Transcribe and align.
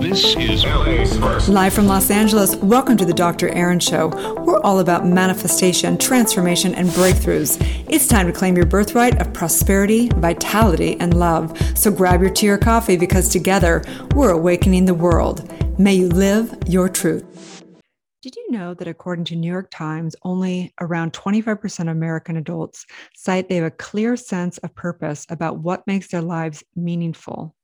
This 0.00 0.34
is 0.36 0.64
LA's 0.64 1.14
first. 1.18 1.50
Live 1.50 1.74
from 1.74 1.86
Los 1.86 2.10
Angeles, 2.10 2.56
welcome 2.56 2.96
to 2.96 3.04
the 3.04 3.12
Dr. 3.12 3.50
Erin 3.50 3.78
Show. 3.78 4.08
We're 4.38 4.58
all 4.62 4.78
about 4.78 5.04
manifestation, 5.04 5.98
transformation, 5.98 6.74
and 6.74 6.88
breakthroughs. 6.88 7.58
It's 7.86 8.06
time 8.08 8.26
to 8.26 8.32
claim 8.32 8.56
your 8.56 8.64
birthright 8.64 9.20
of 9.20 9.30
prosperity, 9.34 10.08
vitality, 10.08 10.98
and 11.00 11.18
love. 11.18 11.54
So 11.76 11.90
grab 11.90 12.22
your 12.22 12.30
tea 12.30 12.48
or 12.48 12.56
coffee 12.56 12.96
because 12.96 13.28
together 13.28 13.84
we're 14.14 14.30
awakening 14.30 14.86
the 14.86 14.94
world. 14.94 15.52
May 15.78 15.96
you 15.96 16.08
live 16.08 16.56
your 16.66 16.88
truth. 16.88 17.62
Did 18.22 18.36
you 18.36 18.52
know 18.52 18.72
that 18.72 18.88
according 18.88 19.26
to 19.26 19.36
New 19.36 19.52
York 19.52 19.70
Times, 19.70 20.16
only 20.22 20.72
around 20.80 21.12
25% 21.12 21.80
of 21.80 21.88
American 21.88 22.38
adults 22.38 22.86
cite 23.14 23.50
they 23.50 23.56
have 23.56 23.64
a 23.66 23.70
clear 23.70 24.16
sense 24.16 24.56
of 24.58 24.74
purpose 24.74 25.26
about 25.28 25.58
what 25.58 25.86
makes 25.86 26.08
their 26.08 26.22
lives 26.22 26.64
meaningful? 26.74 27.54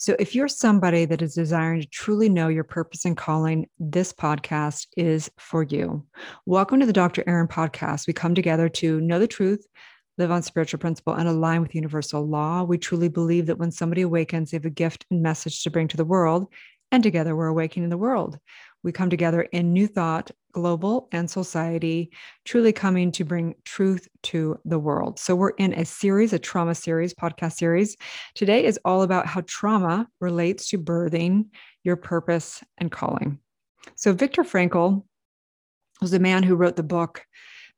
So, 0.00 0.16
if 0.18 0.34
you're 0.34 0.48
somebody 0.48 1.04
that 1.04 1.20
is 1.20 1.34
desiring 1.34 1.82
to 1.82 1.86
truly 1.86 2.30
know 2.30 2.48
your 2.48 2.64
purpose 2.64 3.04
and 3.04 3.14
calling, 3.14 3.68
this 3.78 4.14
podcast 4.14 4.86
is 4.96 5.30
for 5.36 5.62
you. 5.62 6.06
Welcome 6.46 6.80
to 6.80 6.86
the 6.86 6.92
Dr. 6.94 7.22
Erin 7.26 7.48
podcast. 7.48 8.06
We 8.06 8.14
come 8.14 8.34
together 8.34 8.70
to 8.70 8.98
know 9.02 9.18
the 9.18 9.26
truth, 9.26 9.66
live 10.16 10.30
on 10.30 10.42
spiritual 10.42 10.78
principle, 10.78 11.12
and 11.12 11.28
align 11.28 11.60
with 11.60 11.74
universal 11.74 12.26
law. 12.26 12.62
We 12.62 12.78
truly 12.78 13.10
believe 13.10 13.44
that 13.44 13.58
when 13.58 13.70
somebody 13.70 14.00
awakens, 14.00 14.50
they 14.52 14.56
have 14.56 14.64
a 14.64 14.70
gift 14.70 15.04
and 15.10 15.20
message 15.20 15.62
to 15.64 15.70
bring 15.70 15.86
to 15.88 15.98
the 15.98 16.06
world, 16.06 16.46
and 16.90 17.02
together 17.02 17.36
we're 17.36 17.48
awakening 17.48 17.90
the 17.90 17.98
world. 17.98 18.38
We 18.82 18.92
come 18.92 19.10
together 19.10 19.42
in 19.42 19.74
new 19.74 19.86
thought, 19.86 20.30
global 20.52 21.08
and 21.12 21.30
society, 21.30 22.10
truly 22.44 22.72
coming 22.72 23.12
to 23.12 23.24
bring 23.24 23.54
truth 23.64 24.08
to 24.24 24.58
the 24.64 24.78
world. 24.78 25.18
So, 25.18 25.34
we're 25.34 25.50
in 25.50 25.72
a 25.74 25.84
series, 25.84 26.32
a 26.32 26.38
trauma 26.38 26.74
series, 26.74 27.14
podcast 27.14 27.54
series. 27.54 27.96
Today 28.34 28.64
is 28.64 28.78
all 28.84 29.02
about 29.02 29.26
how 29.26 29.42
trauma 29.46 30.08
relates 30.20 30.68
to 30.70 30.78
birthing 30.78 31.46
your 31.84 31.96
purpose 31.96 32.62
and 32.78 32.90
calling. 32.90 33.38
So, 33.96 34.12
Viktor 34.12 34.44
Frankl 34.44 35.04
was 36.00 36.10
the 36.10 36.18
man 36.18 36.42
who 36.42 36.56
wrote 36.56 36.76
the 36.76 36.82
book 36.82 37.24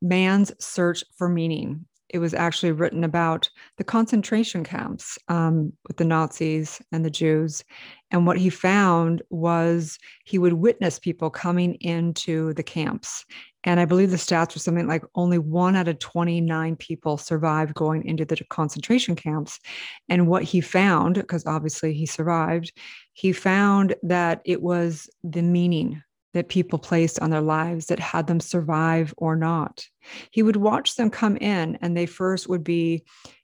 Man's 0.01 0.51
Search 0.63 1.03
for 1.17 1.29
Meaning 1.29 1.85
it 2.13 2.19
was 2.19 2.35
actually 2.35 2.71
written 2.71 3.03
about 3.03 3.49
the 3.77 3.83
concentration 3.83 4.63
camps 4.63 5.17
um, 5.29 5.73
with 5.87 5.97
the 5.97 6.05
Nazis 6.05 6.79
and 6.91 7.03
the 7.03 7.09
Jews. 7.09 7.63
And 8.11 8.27
what 8.27 8.37
he 8.37 8.51
found 8.51 9.23
was 9.31 9.97
he 10.23 10.37
would 10.37 10.53
witness 10.53 10.99
people 10.99 11.31
coming 11.31 11.73
into 11.81 12.53
the 12.53 12.61
camps. 12.61 13.25
And 13.63 13.79
I 13.79 13.85
believe 13.85 14.11
the 14.11 14.17
stats 14.17 14.53
were 14.53 14.59
something 14.59 14.87
like 14.87 15.03
only 15.15 15.39
one 15.39 15.75
out 15.75 15.87
of 15.87 15.97
29 15.97 16.75
people 16.75 17.17
survived 17.17 17.73
going 17.73 18.05
into 18.05 18.25
the 18.25 18.37
concentration 18.49 19.15
camps. 19.15 19.59
And 20.07 20.27
what 20.27 20.43
he 20.43 20.61
found, 20.61 21.15
because 21.15 21.47
obviously 21.47 21.93
he 21.93 22.05
survived, 22.05 22.73
he 23.13 23.31
found 23.31 23.95
that 24.03 24.41
it 24.45 24.61
was 24.61 25.09
the 25.23 25.41
meaning 25.41 26.03
that 26.33 26.49
people 26.49 26.79
placed 26.79 27.19
on 27.19 27.29
their 27.29 27.41
lives 27.41 27.87
that 27.87 27.99
had 27.99 28.27
them 28.27 28.39
survive 28.39 29.13
or 29.17 29.35
not. 29.35 29.85
He 30.31 30.43
would 30.43 30.55
watch 30.55 30.95
them 30.95 31.09
come 31.09 31.37
in 31.37 31.77
and 31.81 31.95
they 31.95 32.05
first 32.05 32.49
would 32.49 32.63
be 32.63 33.03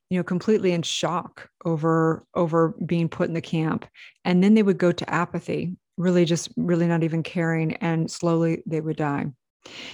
you 0.10 0.18
know 0.18 0.24
completely 0.24 0.72
in 0.72 0.82
shock 0.82 1.50
over 1.66 2.26
over 2.34 2.76
being 2.86 3.10
put 3.10 3.28
in 3.28 3.34
the 3.34 3.42
camp. 3.42 3.86
And 4.26 4.44
then 4.44 4.54
they 4.54 4.64
would 4.64 4.78
go 4.78 4.92
to 4.92 5.10
apathy 5.10 5.76
really 5.98 6.26
just 6.26 6.50
really 6.56 6.88
not 6.88 7.04
even 7.04 7.22
caring 7.22 7.76
and 7.76 8.10
slowly 8.10 8.64
they 8.66 8.82
would 8.82 8.98
die. 8.98 9.28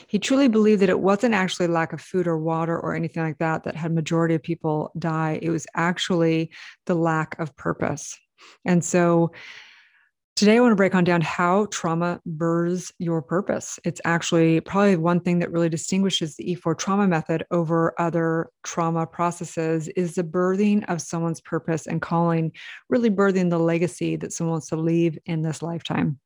He 0.07 0.19
truly 0.19 0.47
believed 0.47 0.81
that 0.83 0.89
it 0.89 0.99
wasn't 0.99 1.33
actually 1.33 1.67
lack 1.67 1.91
of 1.91 1.99
food 1.99 2.27
or 2.27 2.37
water 2.37 2.79
or 2.79 2.93
anything 2.93 3.23
like 3.23 3.39
that 3.39 3.63
that 3.63 3.75
had 3.75 3.91
majority 3.91 4.35
of 4.35 4.43
people 4.43 4.91
die. 4.97 5.39
It 5.41 5.49
was 5.49 5.65
actually 5.75 6.51
the 6.85 6.93
lack 6.93 7.37
of 7.39 7.55
purpose. 7.55 8.17
And 8.63 8.85
so 8.85 9.31
Today, 10.35 10.57
I 10.57 10.59
want 10.59 10.73
to 10.73 10.75
break 10.75 10.93
on 10.93 11.05
down 11.05 11.21
how 11.21 11.67
trauma 11.67 12.19
births 12.25 12.91
your 12.99 13.21
purpose. 13.21 13.79
It's 13.85 14.01
actually 14.03 14.59
probably 14.59 14.97
one 14.97 15.21
thing 15.21 15.39
that 15.39 15.49
really 15.49 15.69
distinguishes 15.69 16.35
the 16.35 16.43
E4 16.57 16.77
trauma 16.77 17.07
method 17.07 17.45
over 17.51 17.93
other 17.97 18.49
trauma 18.65 19.07
processes 19.07 19.87
is 19.95 20.15
the 20.15 20.25
birthing 20.25 20.83
of 20.89 21.01
someone's 21.01 21.39
purpose 21.39 21.87
and 21.87 22.01
calling, 22.01 22.51
really 22.89 23.09
birthing 23.09 23.49
the 23.49 23.59
legacy 23.59 24.17
that 24.17 24.33
someone 24.33 24.55
wants 24.55 24.67
to 24.67 24.75
leave 24.75 25.17
in 25.25 25.41
this 25.41 25.61
lifetime. 25.61 26.19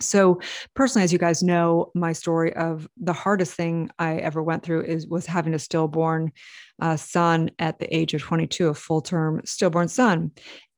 So 0.00 0.40
personally, 0.74 1.04
as 1.04 1.12
you 1.12 1.18
guys 1.18 1.42
know, 1.42 1.90
my 1.94 2.12
story 2.12 2.54
of 2.54 2.88
the 2.96 3.12
hardest 3.12 3.54
thing 3.54 3.90
I 3.98 4.16
ever 4.16 4.42
went 4.42 4.62
through 4.62 4.82
is 4.82 5.06
was 5.06 5.26
having 5.26 5.54
a 5.54 5.58
stillborn 5.58 6.32
uh, 6.80 6.96
son 6.96 7.50
at 7.58 7.78
the 7.78 7.94
age 7.94 8.14
of 8.14 8.22
22, 8.22 8.68
a 8.68 8.74
full 8.74 9.00
term 9.00 9.40
stillborn 9.44 9.88
son, 9.88 10.30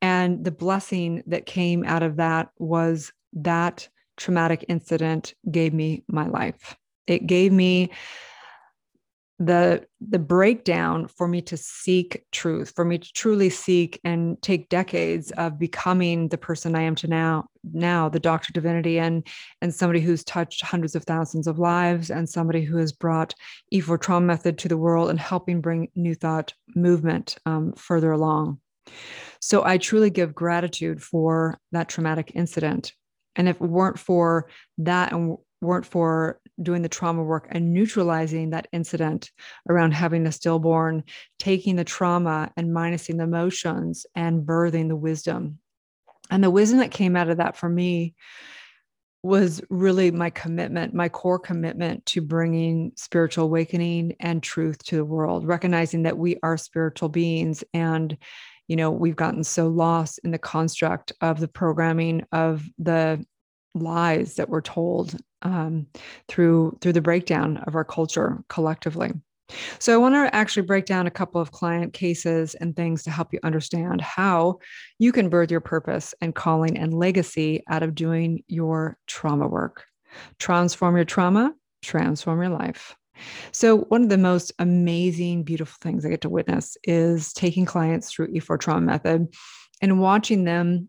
and 0.03 0.45
the 0.45 0.51
blessing 0.51 1.23
that 1.27 1.47
came 1.47 1.85
out 1.85 2.03
of 2.03 2.17
that 2.17 2.49
was 2.59 3.13
that 3.35 3.89
traumatic 4.17 4.65
incident 4.69 5.35
gave 5.51 5.73
me 5.73 6.05
my 6.09 6.27
life. 6.27 6.77
It 7.07 7.27
gave 7.27 7.53
me 7.53 7.91
the 9.41 9.83
the 10.07 10.19
breakdown 10.19 11.09
for 11.09 11.27
me 11.27 11.41
to 11.41 11.57
seek 11.57 12.23
truth 12.31 12.75
for 12.77 12.85
me 12.85 12.99
to 12.99 13.11
truly 13.15 13.49
seek 13.49 13.99
and 14.05 14.41
take 14.43 14.69
decades 14.69 15.31
of 15.33 15.59
becoming 15.59 16.29
the 16.29 16.37
person 16.37 16.77
i 16.77 16.83
am 16.83 16.95
to 16.95 17.09
now 17.09 17.47
now 17.73 18.07
the 18.07 18.21
doctor 18.21 18.53
divinity 18.53 18.99
and 18.99 19.27
and 19.63 19.75
somebody 19.75 19.99
who's 19.99 20.23
touched 20.25 20.63
hundreds 20.63 20.95
of 20.95 21.05
thousands 21.05 21.47
of 21.47 21.59
lives 21.59 22.11
and 22.11 22.29
somebody 22.29 22.63
who 22.63 22.77
has 22.77 22.93
brought 22.93 23.35
e4 23.73 23.99
trauma 23.99 24.27
method 24.27 24.59
to 24.59 24.69
the 24.69 24.77
world 24.77 25.09
and 25.09 25.19
helping 25.19 25.63
bring 25.63 25.89
new 25.95 26.15
thought 26.15 26.53
movement 26.75 27.39
um, 27.47 27.73
further 27.73 28.13
along. 28.13 28.61
So 29.41 29.65
i 29.65 29.79
truly 29.79 30.11
give 30.11 30.35
gratitude 30.35 31.03
for 31.03 31.59
that 31.73 31.89
traumatic 31.89 32.33
incident. 32.35 32.93
And 33.37 33.49
if 33.49 33.57
it 33.57 33.63
weren't 33.63 33.99
for 33.99 34.51
that 34.79 35.13
and 35.13 35.39
weren't 35.63 35.87
for 35.87 36.41
doing 36.63 36.83
the 36.83 36.89
trauma 36.89 37.23
work 37.23 37.49
and 37.51 37.73
neutralizing 37.73 38.51
that 38.51 38.69
incident 38.73 39.31
around 39.69 39.93
having 39.93 40.27
a 40.27 40.33
stillborn, 40.33 41.05
taking 41.39 41.77
the 41.77 41.85
trauma 41.85 42.51
and 42.57 42.71
minusing 42.71 43.17
the 43.17 43.25
emotions 43.25 44.07
and 44.15 44.47
birthing 44.47 44.89
the 44.89 44.97
wisdom. 44.97 45.59
And 46.31 46.45
the 46.45 46.51
wisdom 46.51 46.79
that 46.79 46.91
came 46.91 47.17
out 47.17 47.29
of 47.29 47.39
that 47.39 47.57
for 47.57 47.69
me 47.69 48.15
was 49.23 49.61
really 49.69 50.11
my 50.11 50.31
commitment, 50.31 50.95
my 50.95 51.09
core 51.09 51.39
commitment 51.39 52.07
to 52.07 52.23
bringing 52.23 52.93
spiritual 52.97 53.45
awakening 53.45 54.17
and 54.21 54.43
truth 54.43 54.83
to 54.85 54.97
the 54.97 55.05
world, 55.05 55.47
recognizing 55.47 56.05
that 56.05 56.17
we 56.17 56.39
are 56.43 56.57
spiritual 56.57 57.09
beings 57.09 57.63
and 57.75 58.17
you 58.67 58.77
know 58.77 58.93
we've 58.93 59.17
gotten 59.17 59.43
so 59.43 59.67
lost 59.67 60.21
in 60.23 60.31
the 60.31 60.39
construct 60.39 61.13
of 61.21 61.41
the 61.41 61.49
programming 61.49 62.25
of 62.31 62.65
the 62.79 63.23
lies 63.75 64.35
that 64.35 64.49
we're 64.49 64.61
told 64.61 65.17
um, 65.43 65.87
through 66.29 66.77
through 66.81 66.93
the 66.93 67.01
breakdown 67.01 67.59
of 67.67 67.75
our 67.75 67.85
culture 67.85 68.43
collectively. 68.49 69.13
So 69.79 69.93
I 69.93 69.97
want 69.97 70.15
to 70.15 70.35
actually 70.35 70.63
break 70.63 70.87
down 70.87 71.07
a 71.07 71.11
couple 71.11 71.41
of 71.41 71.53
client 71.53 71.93
cases 71.93 72.55
and 72.55 72.75
things 72.75 73.03
to 73.03 73.11
help 73.11 73.33
you 73.33 73.41
understand 73.43 74.01
how 74.01 74.59
you 74.99 75.13
can 75.13 75.29
birth 75.29 75.51
your 75.51 75.61
purpose 75.61 76.15
and 76.21 76.35
calling 76.35 76.79
and 76.79 76.95
legacy 76.95 77.63
out 77.69 77.83
of 77.83 77.95
doing 77.95 78.45
your 78.47 78.97
trauma 79.07 79.49
work. 79.49 79.85
Transform 80.39 80.97
your 80.97 81.05
trauma, 81.05 81.53
transform 81.83 82.41
your 82.41 82.51
life. 82.51 82.97
So, 83.53 83.79
one 83.79 84.03
of 84.03 84.09
the 84.09 84.19
most 84.19 84.53
amazing, 84.59 85.43
beautiful 85.43 85.77
things 85.81 86.05
I 86.05 86.09
get 86.09 86.23
to 86.23 86.29
witness 86.29 86.77
is 86.85 87.33
taking 87.33 87.67
clients 87.67 88.11
through 88.11 88.29
E4 88.29 88.59
trauma 88.59 88.81
method 88.81 89.29
and 89.83 90.01
watching 90.01 90.45
them 90.45 90.89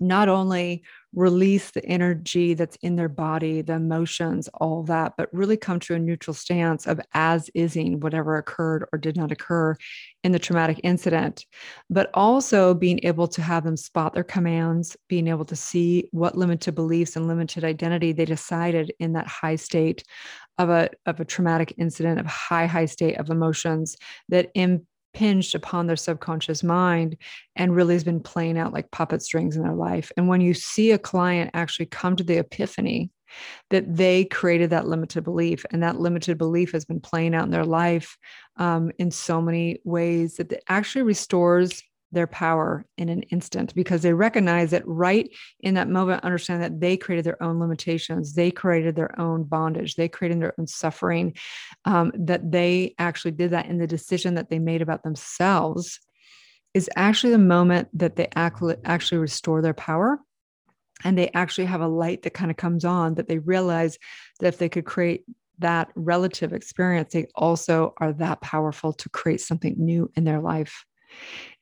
not 0.00 0.28
only 0.28 0.82
release 1.14 1.70
the 1.70 1.84
energy 1.86 2.54
that's 2.54 2.76
in 2.82 2.96
their 2.96 3.08
body, 3.08 3.62
the 3.62 3.74
emotions, 3.74 4.48
all 4.54 4.82
that, 4.84 5.14
but 5.16 5.28
really 5.32 5.56
come 5.56 5.80
to 5.80 5.94
a 5.94 5.98
neutral 5.98 6.34
stance 6.34 6.86
of 6.86 7.00
as 7.14 7.50
ising 7.56 8.00
whatever 8.00 8.36
occurred 8.36 8.86
or 8.92 8.98
did 8.98 9.16
not 9.16 9.32
occur 9.32 9.74
in 10.22 10.32
the 10.32 10.38
traumatic 10.38 10.80
incident, 10.84 11.46
but 11.88 12.10
also 12.14 12.74
being 12.74 13.00
able 13.04 13.26
to 13.26 13.40
have 13.40 13.64
them 13.64 13.76
spot 13.76 14.12
their 14.12 14.24
commands, 14.24 14.96
being 15.08 15.28
able 15.28 15.44
to 15.46 15.56
see 15.56 16.08
what 16.12 16.36
limited 16.36 16.74
beliefs 16.74 17.16
and 17.16 17.26
limited 17.26 17.64
identity 17.64 18.12
they 18.12 18.24
decided 18.24 18.92
in 18.98 19.14
that 19.14 19.26
high 19.26 19.56
state 19.56 20.04
of 20.58 20.68
a, 20.70 20.90
of 21.06 21.20
a 21.20 21.24
traumatic 21.24 21.72
incident, 21.78 22.18
of 22.18 22.26
high, 22.26 22.66
high 22.66 22.86
state 22.86 23.16
of 23.18 23.30
emotions 23.30 23.96
that 24.28 24.50
in 24.54 24.84
impinged 25.14 25.54
upon 25.54 25.86
their 25.86 25.96
subconscious 25.96 26.62
mind 26.62 27.16
and 27.56 27.74
really 27.74 27.94
has 27.94 28.04
been 28.04 28.20
playing 28.20 28.58
out 28.58 28.72
like 28.72 28.90
puppet 28.90 29.22
strings 29.22 29.56
in 29.56 29.62
their 29.62 29.74
life. 29.74 30.12
And 30.16 30.28
when 30.28 30.40
you 30.40 30.54
see 30.54 30.90
a 30.92 30.98
client 30.98 31.50
actually 31.54 31.86
come 31.86 32.16
to 32.16 32.24
the 32.24 32.38
epiphany 32.38 33.10
that 33.70 33.84
they 33.94 34.24
created 34.24 34.70
that 34.70 34.86
limited 34.86 35.22
belief 35.24 35.64
and 35.70 35.82
that 35.82 36.00
limited 36.00 36.38
belief 36.38 36.72
has 36.72 36.84
been 36.84 37.00
playing 37.00 37.34
out 37.34 37.44
in 37.44 37.50
their 37.50 37.64
life 37.64 38.16
um, 38.56 38.90
in 38.98 39.10
so 39.10 39.40
many 39.42 39.78
ways 39.84 40.36
that 40.36 40.50
it 40.50 40.64
actually 40.68 41.02
restores 41.02 41.82
their 42.12 42.26
power 42.26 42.84
in 42.96 43.08
an 43.08 43.22
instant 43.24 43.74
because 43.74 44.02
they 44.02 44.12
recognize 44.12 44.70
that 44.70 44.86
right 44.86 45.30
in 45.60 45.74
that 45.74 45.88
moment 45.88 46.24
understand 46.24 46.62
that 46.62 46.80
they 46.80 46.96
created 46.96 47.24
their 47.24 47.42
own 47.42 47.58
limitations 47.60 48.34
they 48.34 48.50
created 48.50 48.96
their 48.96 49.18
own 49.20 49.44
bondage 49.44 49.96
they 49.96 50.08
created 50.08 50.40
their 50.40 50.54
own 50.58 50.66
suffering 50.66 51.34
um, 51.84 52.10
that 52.14 52.50
they 52.50 52.94
actually 52.98 53.30
did 53.30 53.50
that 53.50 53.66
in 53.66 53.78
the 53.78 53.86
decision 53.86 54.34
that 54.34 54.48
they 54.48 54.58
made 54.58 54.82
about 54.82 55.02
themselves 55.02 56.00
is 56.74 56.88
actually 56.96 57.32
the 57.32 57.38
moment 57.38 57.88
that 57.92 58.16
they 58.16 58.28
actually 58.34 59.18
restore 59.18 59.60
their 59.60 59.74
power 59.74 60.18
and 61.04 61.16
they 61.16 61.30
actually 61.30 61.66
have 61.66 61.80
a 61.80 61.88
light 61.88 62.22
that 62.22 62.34
kind 62.34 62.50
of 62.50 62.56
comes 62.56 62.84
on 62.84 63.14
that 63.14 63.28
they 63.28 63.38
realize 63.38 63.98
that 64.40 64.48
if 64.48 64.58
they 64.58 64.68
could 64.68 64.84
create 64.84 65.24
that 65.58 65.90
relative 65.94 66.52
experience, 66.52 67.12
they 67.12 67.26
also 67.34 67.94
are 67.98 68.12
that 68.14 68.40
powerful 68.40 68.92
to 68.92 69.08
create 69.08 69.40
something 69.40 69.74
new 69.78 70.10
in 70.14 70.24
their 70.24 70.40
life. 70.40 70.84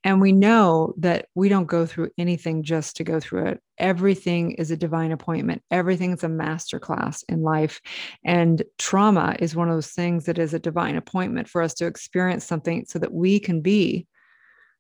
And 0.05 0.21
we 0.21 0.33
know 0.33 0.95
that 0.99 1.27
we 1.35 1.49
don't 1.49 1.67
go 1.67 1.85
through 1.85 2.11
anything 2.17 2.63
just 2.63 2.97
to 2.97 3.05
go 3.05 3.19
through 3.19 3.47
it. 3.47 3.61
Everything 3.79 4.53
is 4.53 4.71
a 4.71 4.77
divine 4.77 5.11
appointment. 5.11 5.63
Everything 5.71 6.13
is 6.13 6.23
a 6.23 6.29
masterclass 6.29 7.25
in 7.29 7.43
life. 7.43 7.81
And 8.25 8.63
trauma 8.79 9.37
is 9.41 9.57
one 9.57 9.69
of 9.69 9.77
those 9.77 9.91
things 9.91 10.27
that 10.27 10.39
is 10.39 10.55
a 10.55 10.59
divine 10.59 10.97
appointment 10.97 11.49
for 11.49 11.61
us 11.61 11.75
to 11.75 11.87
experience 11.87 12.45
something 12.45 12.85
so 12.87 12.99
that 13.01 13.13
we 13.13 13.41
can 13.41 13.61
be 13.63 14.07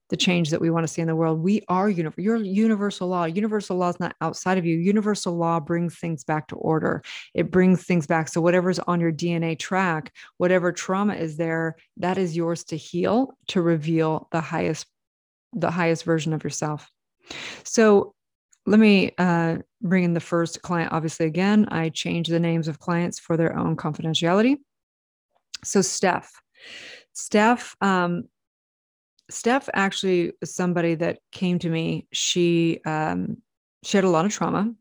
the 0.08 0.16
change 0.16 0.50
that 0.50 0.60
we 0.60 0.70
want 0.70 0.84
to 0.84 0.92
see 0.92 1.00
in 1.00 1.08
the 1.08 1.16
world. 1.16 1.40
We 1.40 1.62
are 1.68 1.88
universal. 1.88 2.22
You're 2.22 2.36
universal 2.36 3.08
law. 3.08 3.24
Universal 3.24 3.76
law 3.76 3.88
is 3.88 4.00
not 4.00 4.14
outside 4.20 4.58
of 4.58 4.64
you. 4.64 4.76
Universal 4.76 5.36
law 5.36 5.58
brings 5.58 5.98
things 5.98 6.22
back 6.22 6.48
to 6.48 6.56
order. 6.56 7.02
It 7.34 7.50
brings 7.50 7.84
things 7.84 8.06
back. 8.06 8.28
So 8.28 8.40
whatever's 8.40 8.78
on 8.78 9.00
your 9.00 9.12
DNA 9.12 9.58
track, 9.58 10.12
whatever 10.38 10.72
trauma 10.72 11.14
is 11.14 11.36
there, 11.36 11.76
that 11.96 12.18
is 12.18 12.36
yours 12.36 12.64
to 12.64 12.76
heal, 12.76 13.36
to 13.48 13.62
reveal 13.62 14.28
the 14.30 14.40
highest, 14.40 14.86
the 15.52 15.70
highest 15.70 16.04
version 16.04 16.32
of 16.32 16.44
yourself. 16.44 16.90
So 17.64 18.14
let 18.66 18.80
me 18.80 19.12
uh, 19.18 19.58
bring 19.82 20.04
in 20.04 20.14
the 20.14 20.20
first 20.20 20.62
client. 20.62 20.92
Obviously, 20.92 21.26
again, 21.26 21.66
I 21.70 21.88
change 21.88 22.28
the 22.28 22.40
names 22.40 22.68
of 22.68 22.78
clients 22.78 23.18
for 23.18 23.36
their 23.36 23.56
own 23.56 23.76
confidentiality. 23.76 24.56
So 25.64 25.80
Steph, 25.80 26.30
Steph 27.12 27.76
um, 27.80 28.24
Steph 29.30 29.68
actually 29.74 30.32
is 30.40 30.54
somebody 30.54 30.94
that 30.96 31.18
came 31.32 31.58
to 31.58 31.68
me. 31.68 32.06
She 32.12 32.80
um, 32.86 33.38
she 33.84 33.96
had 33.96 34.04
a 34.04 34.10
lot 34.10 34.24
of 34.24 34.32
trauma. 34.32 34.72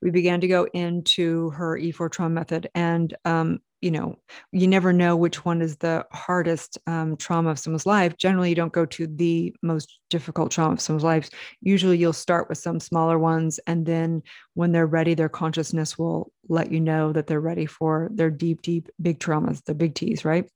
We 0.00 0.10
began 0.10 0.40
to 0.40 0.48
go 0.48 0.66
into 0.72 1.50
her 1.50 1.78
E4 1.78 2.10
trauma 2.10 2.34
method, 2.34 2.70
and 2.74 3.14
um, 3.24 3.60
you 3.80 3.90
know, 3.90 4.16
you 4.52 4.66
never 4.66 4.92
know 4.92 5.16
which 5.16 5.44
one 5.44 5.62
is 5.62 5.76
the 5.76 6.04
hardest 6.12 6.78
um, 6.86 7.16
trauma 7.16 7.50
of 7.50 7.58
someone's 7.58 7.86
life. 7.86 8.16
Generally, 8.16 8.50
you 8.50 8.54
don't 8.54 8.72
go 8.72 8.84
to 8.86 9.06
the 9.06 9.54
most 9.62 9.98
difficult 10.10 10.50
trauma 10.50 10.74
of 10.74 10.80
someone's 10.80 11.04
life. 11.04 11.30
Usually, 11.60 11.96
you'll 11.98 12.12
start 12.12 12.48
with 12.48 12.58
some 12.58 12.80
smaller 12.80 13.18
ones, 13.18 13.60
and 13.66 13.86
then 13.86 14.22
when 14.54 14.72
they're 14.72 14.86
ready, 14.86 15.14
their 15.14 15.28
consciousness 15.28 15.98
will 15.98 16.32
let 16.48 16.70
you 16.72 16.80
know 16.80 17.12
that 17.12 17.26
they're 17.26 17.40
ready 17.40 17.66
for 17.66 18.10
their 18.14 18.30
deep, 18.30 18.62
deep, 18.62 18.88
big 19.00 19.18
traumas, 19.18 19.64
the 19.64 19.74
big 19.74 19.94
T's, 19.94 20.24
right? 20.24 20.48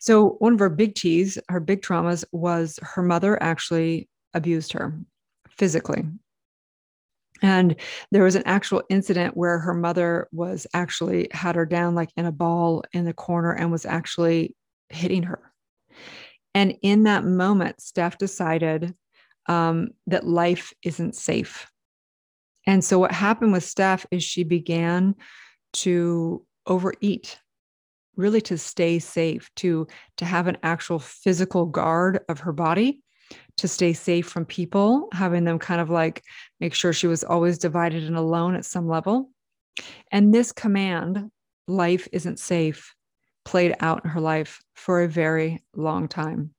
So, 0.00 0.30
one 0.38 0.54
of 0.54 0.58
her 0.58 0.70
big 0.70 0.94
T's, 0.94 1.38
her 1.48 1.60
big 1.60 1.82
traumas 1.82 2.24
was 2.32 2.78
her 2.82 3.02
mother 3.02 3.40
actually 3.42 4.08
abused 4.32 4.72
her 4.72 4.98
physically. 5.50 6.04
And 7.42 7.76
there 8.10 8.24
was 8.24 8.34
an 8.34 8.42
actual 8.46 8.82
incident 8.88 9.36
where 9.36 9.58
her 9.58 9.74
mother 9.74 10.28
was 10.32 10.66
actually 10.74 11.28
had 11.32 11.54
her 11.54 11.66
down 11.66 11.94
like 11.94 12.10
in 12.16 12.26
a 12.26 12.32
ball 12.32 12.82
in 12.92 13.04
the 13.04 13.14
corner 13.14 13.52
and 13.52 13.70
was 13.70 13.86
actually 13.86 14.56
hitting 14.88 15.22
her. 15.24 15.52
And 16.54 16.76
in 16.82 17.04
that 17.04 17.24
moment, 17.24 17.80
Steph 17.80 18.18
decided 18.18 18.94
um, 19.48 19.88
that 20.06 20.26
life 20.26 20.72
isn't 20.82 21.14
safe. 21.14 21.70
And 22.66 22.82
so, 22.82 22.98
what 22.98 23.12
happened 23.12 23.52
with 23.52 23.64
Steph 23.64 24.06
is 24.10 24.24
she 24.24 24.44
began 24.44 25.14
to 25.74 26.44
overeat 26.66 27.38
really 28.16 28.40
to 28.42 28.58
stay 28.58 28.98
safe, 28.98 29.50
to, 29.56 29.86
to 30.16 30.24
have 30.24 30.46
an 30.46 30.58
actual 30.62 30.98
physical 30.98 31.66
guard 31.66 32.20
of 32.28 32.40
her 32.40 32.52
body, 32.52 33.00
to 33.56 33.68
stay 33.68 33.92
safe 33.92 34.26
from 34.26 34.44
people, 34.44 35.08
having 35.12 35.44
them 35.44 35.58
kind 35.58 35.80
of 35.80 35.90
like 35.90 36.22
make 36.60 36.74
sure 36.74 36.92
she 36.92 37.06
was 37.06 37.24
always 37.24 37.58
divided 37.58 38.04
and 38.04 38.16
alone 38.16 38.54
at 38.54 38.64
some 38.64 38.88
level. 38.88 39.30
And 40.10 40.34
this 40.34 40.52
command, 40.52 41.30
life 41.66 42.08
isn't 42.12 42.38
safe, 42.38 42.94
played 43.44 43.74
out 43.80 44.04
in 44.04 44.10
her 44.10 44.20
life 44.20 44.60
for 44.74 45.02
a 45.02 45.08
very 45.08 45.62
long 45.74 46.08
time. 46.08 46.54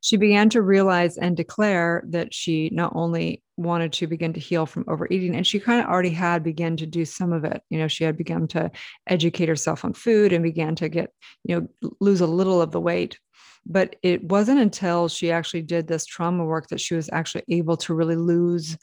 She 0.00 0.16
began 0.16 0.48
to 0.50 0.62
realize 0.62 1.16
and 1.16 1.36
declare 1.36 2.04
that 2.08 2.32
she 2.32 2.70
not 2.72 2.92
only 2.94 3.42
wanted 3.56 3.92
to 3.94 4.06
begin 4.06 4.32
to 4.34 4.40
heal 4.40 4.66
from 4.66 4.84
overeating, 4.88 5.34
and 5.34 5.46
she 5.46 5.58
kind 5.58 5.80
of 5.80 5.86
already 5.86 6.10
had 6.10 6.42
begun 6.42 6.76
to 6.76 6.86
do 6.86 7.04
some 7.04 7.32
of 7.32 7.44
it. 7.44 7.62
You 7.70 7.78
know, 7.78 7.88
she 7.88 8.04
had 8.04 8.16
begun 8.16 8.48
to 8.48 8.70
educate 9.06 9.48
herself 9.48 9.84
on 9.84 9.92
food 9.92 10.32
and 10.32 10.42
began 10.42 10.74
to 10.76 10.88
get, 10.88 11.10
you 11.44 11.56
know, 11.82 11.90
lose 12.00 12.20
a 12.20 12.26
little 12.26 12.60
of 12.60 12.70
the 12.70 12.80
weight. 12.80 13.18
But 13.64 13.96
it 14.02 14.22
wasn't 14.22 14.60
until 14.60 15.08
she 15.08 15.32
actually 15.32 15.62
did 15.62 15.88
this 15.88 16.06
trauma 16.06 16.44
work 16.44 16.68
that 16.68 16.80
she 16.80 16.94
was 16.94 17.10
actually 17.12 17.44
able 17.48 17.76
to 17.78 17.94
really 17.94 18.16
lose 18.16 18.76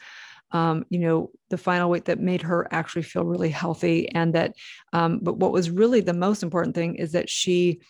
um, 0.53 0.86
you 0.89 1.00
know, 1.00 1.31
the 1.50 1.57
final 1.57 1.89
weight 1.89 2.06
that 2.06 2.19
made 2.19 2.44
her 2.44 2.68
actually 2.71 3.01
feel 3.01 3.25
really 3.25 3.50
healthy. 3.50 4.07
And 4.09 4.33
that, 4.36 4.53
um, 4.94 5.19
but 5.21 5.38
what 5.38 5.51
was 5.51 5.71
really 5.71 6.00
the 6.00 6.13
most 6.13 6.44
important 6.44 6.75
thing 6.75 6.95
is 6.95 7.13
that 7.13 7.29
she 7.29 7.81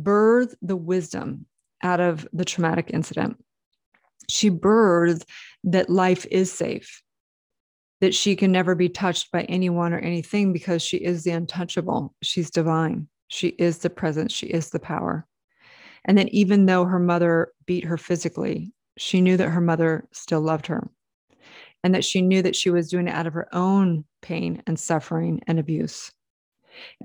birthed 0.00 0.54
the 0.62 0.76
wisdom 0.76 1.46
out 1.82 2.00
of 2.00 2.26
the 2.32 2.44
traumatic 2.44 2.90
incident. 2.92 3.42
She 4.28 4.50
birthed 4.50 5.24
that 5.64 5.90
life 5.90 6.26
is 6.30 6.52
safe, 6.52 7.02
that 8.00 8.14
she 8.14 8.36
can 8.36 8.52
never 8.52 8.74
be 8.74 8.88
touched 8.88 9.32
by 9.32 9.42
anyone 9.42 9.92
or 9.92 9.98
anything 9.98 10.52
because 10.52 10.82
she 10.82 10.98
is 10.98 11.24
the 11.24 11.32
untouchable. 11.32 12.14
She's 12.22 12.50
divine. 12.50 13.08
She 13.28 13.48
is 13.48 13.78
the 13.78 13.90
presence. 13.90 14.32
She 14.32 14.46
is 14.46 14.70
the 14.70 14.80
power. 14.80 15.26
And 16.04 16.18
then, 16.18 16.28
even 16.28 16.66
though 16.66 16.84
her 16.84 16.98
mother 16.98 17.52
beat 17.66 17.84
her 17.84 17.96
physically, 17.96 18.72
she 18.98 19.20
knew 19.20 19.36
that 19.36 19.50
her 19.50 19.60
mother 19.60 20.06
still 20.12 20.40
loved 20.40 20.66
her 20.66 20.88
and 21.84 21.94
that 21.94 22.04
she 22.04 22.22
knew 22.22 22.42
that 22.42 22.56
she 22.56 22.70
was 22.70 22.88
doing 22.88 23.08
it 23.08 23.14
out 23.14 23.26
of 23.26 23.34
her 23.34 23.48
own 23.54 24.04
pain 24.20 24.62
and 24.66 24.78
suffering 24.78 25.40
and 25.46 25.58
abuse. 25.58 26.12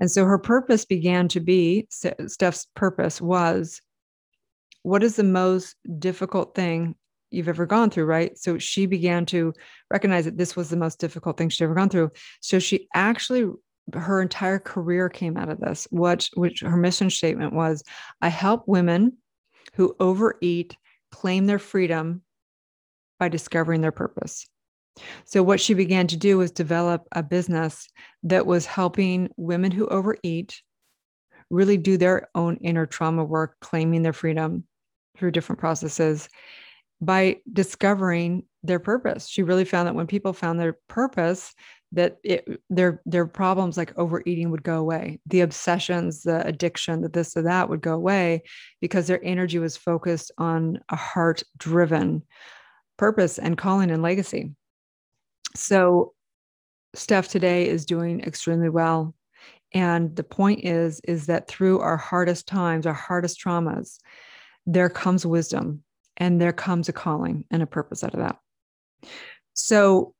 And 0.00 0.10
so 0.10 0.24
her 0.24 0.38
purpose 0.38 0.84
began 0.84 1.28
to 1.28 1.40
be 1.40 1.86
Steph's 1.90 2.66
purpose 2.74 3.20
was 3.20 3.82
what 4.88 5.02
is 5.02 5.16
the 5.16 5.22
most 5.24 5.76
difficult 5.98 6.54
thing 6.54 6.94
you've 7.30 7.48
ever 7.48 7.66
gone 7.66 7.90
through, 7.90 8.06
right? 8.06 8.38
So 8.38 8.56
she 8.56 8.86
began 8.86 9.26
to 9.26 9.52
recognize 9.90 10.24
that 10.24 10.38
this 10.38 10.56
was 10.56 10.70
the 10.70 10.78
most 10.78 10.98
difficult 10.98 11.36
thing 11.36 11.50
she'd 11.50 11.64
ever 11.64 11.74
gone 11.74 11.90
through. 11.90 12.10
So 12.40 12.58
she 12.58 12.88
actually 12.94 13.50
her 13.92 14.22
entire 14.22 14.58
career 14.58 15.10
came 15.10 15.36
out 15.36 15.50
of 15.50 15.60
this. 15.60 15.86
What 15.90 16.28
which 16.34 16.60
her 16.60 16.76
mission 16.76 17.10
statement 17.10 17.52
was 17.52 17.82
I 18.22 18.28
help 18.28 18.66
women 18.66 19.18
who 19.74 19.94
overeat 20.00 20.74
claim 21.12 21.44
their 21.44 21.58
freedom 21.58 22.22
by 23.18 23.28
discovering 23.28 23.82
their 23.82 23.92
purpose. 23.92 24.46
So 25.26 25.42
what 25.42 25.60
she 25.60 25.74
began 25.74 26.06
to 26.06 26.16
do 26.16 26.38
was 26.38 26.50
develop 26.50 27.06
a 27.12 27.22
business 27.22 27.88
that 28.22 28.46
was 28.46 28.64
helping 28.64 29.28
women 29.36 29.70
who 29.70 29.86
overeat 29.86 30.62
really 31.50 31.76
do 31.76 31.98
their 31.98 32.28
own 32.34 32.56
inner 32.56 32.86
trauma 32.86 33.24
work, 33.24 33.56
claiming 33.60 34.02
their 34.02 34.12
freedom 34.12 34.64
through 35.18 35.32
different 35.32 35.58
processes 35.58 36.28
by 37.00 37.36
discovering 37.52 38.44
their 38.62 38.78
purpose. 38.78 39.28
She 39.28 39.42
really 39.42 39.64
found 39.64 39.86
that 39.86 39.94
when 39.94 40.06
people 40.06 40.32
found 40.32 40.58
their 40.58 40.78
purpose, 40.88 41.54
that 41.92 42.18
it, 42.22 42.46
their 42.68 43.00
their 43.06 43.26
problems 43.26 43.76
like 43.76 43.96
overeating 43.96 44.50
would 44.50 44.62
go 44.62 44.78
away, 44.78 45.20
the 45.26 45.40
obsessions, 45.40 46.22
the 46.22 46.46
addiction, 46.46 47.00
the 47.00 47.08
this 47.08 47.36
or 47.36 47.42
that 47.42 47.68
would 47.68 47.80
go 47.80 47.94
away 47.94 48.42
because 48.80 49.06
their 49.06 49.24
energy 49.24 49.58
was 49.58 49.76
focused 49.76 50.30
on 50.38 50.80
a 50.90 50.96
heart 50.96 51.42
driven 51.56 52.22
purpose 52.98 53.38
and 53.38 53.56
calling 53.56 53.90
and 53.90 54.02
legacy. 54.02 54.52
So 55.54 56.14
Steph 56.94 57.28
today 57.28 57.68
is 57.68 57.86
doing 57.86 58.20
extremely 58.20 58.68
well. 58.68 59.14
And 59.72 60.14
the 60.16 60.24
point 60.24 60.64
is, 60.64 61.00
is 61.04 61.26
that 61.26 61.46
through 61.46 61.80
our 61.80 61.96
hardest 61.96 62.48
times, 62.48 62.86
our 62.86 62.94
hardest 62.94 63.40
traumas, 63.42 63.98
there 64.68 64.90
comes 64.90 65.24
wisdom 65.24 65.82
and 66.18 66.40
there 66.40 66.52
comes 66.52 66.90
a 66.90 66.92
calling 66.92 67.44
and 67.50 67.62
a 67.62 67.66
purpose 67.66 68.04
out 68.04 68.12
of 68.12 68.20
that. 68.20 68.38
So, 69.54 70.14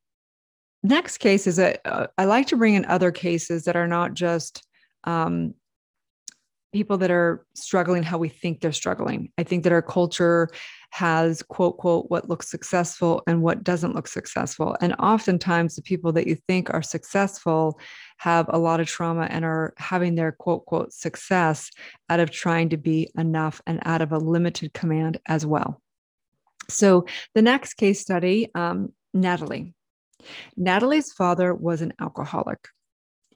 next 0.83 1.19
case 1.19 1.47
is 1.47 1.57
that 1.57 1.81
uh, 1.85 2.07
I 2.17 2.25
like 2.25 2.47
to 2.49 2.57
bring 2.57 2.75
in 2.75 2.87
other 2.87 3.13
cases 3.13 3.65
that 3.65 3.77
are 3.77 3.87
not 3.87 4.15
just 4.15 4.67
um, 5.05 5.55
people 6.73 6.99
that 6.99 7.11
are 7.11 7.47
struggling 7.55 8.03
how 8.03 8.19
we 8.19 8.29
think 8.29 8.61
they're 8.61 8.73
struggling. 8.73 9.33
I 9.39 9.43
think 9.43 9.65
that 9.65 9.73
our 9.73 9.83
culture 9.83 10.49
has 10.91 11.43
quote 11.43 11.77
quote 11.77 12.07
what 12.09 12.29
looks 12.29 12.51
successful 12.51 13.23
and 13.27 13.43
what 13.43 13.63
doesn't 13.63 13.95
look 13.95 14.09
successful. 14.09 14.77
And 14.81 14.95
oftentimes 14.99 15.77
the 15.77 15.83
people 15.83 16.13
that 16.13 16.27
you 16.27 16.37
think 16.47 16.73
are 16.73 16.83
successful 16.83 17.79
have 18.19 18.47
a 18.49 18.59
lot 18.59 18.81
of 18.81 18.87
trauma 18.87 19.27
and 19.31 19.45
are 19.45 19.75
having 19.77 20.15
their 20.15 20.33
quote 20.33 20.67
quote 20.67 20.93
success 20.93 21.71
out 22.09 22.21
of 22.21 22.31
trying 22.31 22.71
to 22.71 22.77
be 22.77 23.11
enough 23.19 23.61
and 23.67 23.81
out 23.85 24.03
of 24.03 24.13
a 24.13 24.19
limited 24.19 24.73
command 24.73 25.19
as 25.27 25.45
well. 25.45 25.81
So 26.69 27.07
the 27.35 27.43
next 27.43 27.75
case 27.75 28.01
study 28.01 28.49
um, 28.55 28.93
natalie. 29.15 29.75
Natalie's 30.57 31.13
father 31.13 31.55
was 31.55 31.81
an 31.81 31.93
alcoholic. 32.01 32.59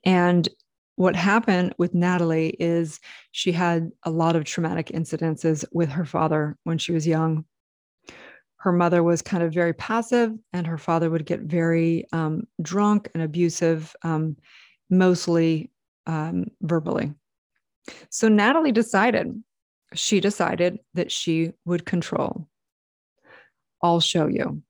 And 0.05 0.49
what 0.97 1.17
happened 1.17 1.75
with 1.79 1.95
Natalie 1.95 2.55
is 2.59 3.01
she 3.31 3.53
had 3.53 3.91
a 4.05 4.11
lot 4.11 4.37
of 4.37 4.45
traumatic 4.45 4.89
incidences 4.89 5.65
with 5.73 5.91
her 5.91 6.05
father 6.05 6.57
when 6.65 6.79
she 6.79 6.93
was 6.93 7.07
young. 7.07 7.45
her 8.63 8.71
mother 8.73 9.03
was 9.03 9.23
kind 9.23 9.43
of 9.43 9.53
very 9.53 9.73
passive, 9.73 10.33
and 10.53 10.69
her 10.69 10.79
father 10.79 11.11
would 11.11 11.27
get 11.27 11.41
very 11.41 12.07
um, 12.13 12.47
drunk 12.63 13.11
and 13.13 13.21
abusive, 13.21 13.93
um, 14.03 14.37
mostly 14.89 15.73
um, 16.07 16.47
verbally. 16.61 17.13
So 18.11 18.29
Natalie 18.29 18.71
decided, 18.71 19.43
she 19.95 20.21
decided 20.21 20.79
that 20.95 21.11
she 21.11 21.53
would 21.65 21.85
control. 21.85 22.47
I'll 23.83 23.99
show 23.99 24.29
you. 24.29 24.63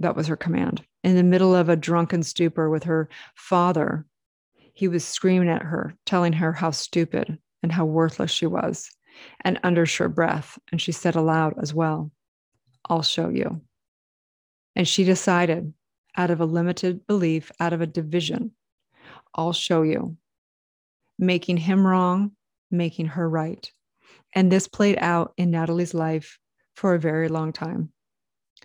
That 0.00 0.16
was 0.16 0.26
her 0.26 0.36
command. 0.36 0.84
In 1.04 1.14
the 1.14 1.22
middle 1.22 1.54
of 1.54 1.68
a 1.68 1.76
drunken 1.76 2.24
stupor 2.24 2.68
with 2.68 2.82
her 2.82 3.08
father, 3.36 4.04
he 4.76 4.88
was 4.88 5.06
screaming 5.06 5.48
at 5.48 5.62
her, 5.62 5.94
telling 6.04 6.34
her 6.34 6.52
how 6.52 6.70
stupid 6.70 7.38
and 7.62 7.72
how 7.72 7.86
worthless 7.86 8.30
she 8.30 8.46
was, 8.46 8.90
and 9.40 9.58
under 9.62 9.86
her 9.86 10.08
breath. 10.10 10.58
And 10.70 10.78
she 10.78 10.92
said 10.92 11.16
aloud 11.16 11.54
as 11.62 11.72
well, 11.72 12.12
I'll 12.84 13.00
show 13.00 13.30
you. 13.30 13.62
And 14.76 14.86
she 14.86 15.04
decided, 15.04 15.72
out 16.14 16.30
of 16.30 16.42
a 16.42 16.44
limited 16.44 17.06
belief, 17.06 17.50
out 17.58 17.72
of 17.72 17.80
a 17.80 17.86
division, 17.86 18.52
I'll 19.34 19.54
show 19.54 19.80
you, 19.80 20.18
making 21.18 21.56
him 21.56 21.86
wrong, 21.86 22.32
making 22.70 23.06
her 23.06 23.26
right. 23.26 23.72
And 24.34 24.52
this 24.52 24.68
played 24.68 24.98
out 24.98 25.32
in 25.38 25.50
Natalie's 25.50 25.94
life 25.94 26.38
for 26.74 26.94
a 26.94 27.00
very 27.00 27.28
long 27.28 27.54
time. 27.54 27.92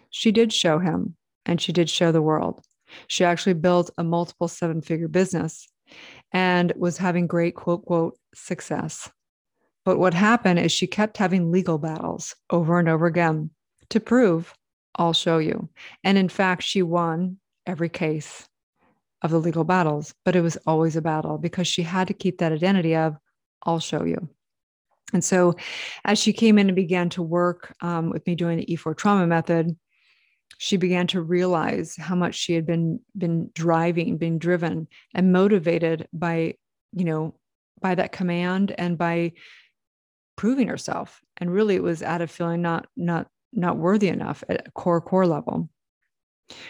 She 0.09 0.33
did 0.33 0.51
show 0.51 0.77
him 0.77 1.15
and 1.45 1.61
she 1.61 1.71
did 1.71 1.89
show 1.89 2.11
the 2.11 2.21
world. 2.21 2.65
She 3.07 3.23
actually 3.23 3.53
built 3.53 3.91
a 3.97 4.03
multiple 4.03 4.49
seven 4.49 4.81
figure 4.81 5.07
business 5.07 5.69
and 6.31 6.73
was 6.75 6.97
having 6.97 7.27
great 7.27 7.55
quote, 7.55 7.85
quote, 7.85 8.17
success. 8.33 9.11
But 9.83 9.97
what 9.97 10.13
happened 10.13 10.59
is 10.59 10.71
she 10.71 10.87
kept 10.87 11.17
having 11.17 11.51
legal 11.51 11.77
battles 11.77 12.35
over 12.49 12.79
and 12.79 12.87
over 12.87 13.05
again 13.05 13.49
to 13.89 13.99
prove, 13.99 14.53
I'll 14.95 15.13
show 15.13 15.37
you. 15.37 15.69
And 16.03 16.17
in 16.17 16.29
fact, 16.29 16.63
she 16.63 16.81
won 16.81 17.37
every 17.65 17.89
case 17.89 18.47
of 19.21 19.31
the 19.31 19.39
legal 19.39 19.63
battles, 19.63 20.13
but 20.25 20.35
it 20.35 20.41
was 20.41 20.57
always 20.67 20.95
a 20.95 21.01
battle 21.01 21.37
because 21.37 21.67
she 21.67 21.83
had 21.83 22.07
to 22.07 22.13
keep 22.13 22.39
that 22.39 22.51
identity 22.51 22.95
of, 22.95 23.15
I'll 23.63 23.79
show 23.79 24.03
you. 24.03 24.29
And 25.13 25.23
so, 25.23 25.55
as 26.05 26.19
she 26.19 26.31
came 26.31 26.57
in 26.57 26.69
and 26.69 26.75
began 26.75 27.09
to 27.09 27.21
work 27.21 27.75
um, 27.81 28.09
with 28.09 28.25
me 28.25 28.35
doing 28.35 28.57
the 28.57 28.65
E4 28.65 28.95
trauma 28.95 29.27
method, 29.27 29.75
she 30.63 30.77
began 30.77 31.07
to 31.07 31.19
realize 31.23 31.95
how 31.97 32.13
much 32.13 32.35
she 32.35 32.53
had 32.53 32.67
been 32.67 32.99
been 33.17 33.49
driving, 33.55 34.17
being 34.17 34.37
driven, 34.37 34.87
and 35.11 35.33
motivated 35.33 36.07
by, 36.13 36.53
you 36.95 37.03
know, 37.03 37.33
by 37.81 37.95
that 37.95 38.11
command 38.11 38.71
and 38.77 38.95
by 38.95 39.31
proving 40.35 40.67
herself. 40.67 41.19
And 41.37 41.51
really, 41.51 41.73
it 41.73 41.81
was 41.81 42.03
out 42.03 42.21
of 42.21 42.29
feeling 42.29 42.61
not 42.61 42.85
not 42.95 43.25
not 43.51 43.77
worthy 43.77 44.09
enough 44.09 44.43
at 44.49 44.67
a 44.67 44.71
core 44.73 45.01
core 45.01 45.25
level. 45.25 45.67